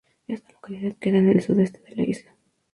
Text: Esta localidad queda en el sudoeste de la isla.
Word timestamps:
Esta 0.27 0.51
localidad 0.53 0.97
queda 0.97 1.19
en 1.19 1.29
el 1.29 1.41
sudoeste 1.43 1.79
de 1.87 1.95
la 1.95 2.03
isla. 2.03 2.35